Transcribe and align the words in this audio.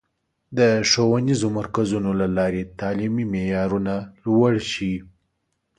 د 0.57 0.59
ښوونیزو 0.89 1.47
مرکزونو 1.57 2.11
له 2.21 2.27
لارې 2.37 2.61
تعلیمي 2.79 3.25
معیارونه 3.33 3.93
لوړ 4.25 4.53
شي. 4.71 4.93